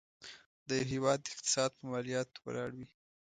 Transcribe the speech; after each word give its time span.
د 0.67 0.69
یو 0.79 0.85
هيواد 0.91 1.21
اقتصاد 1.33 1.71
په 1.79 1.83
مالياتو 1.91 2.37
ولاړ 2.45 2.69
وي. 2.77 2.87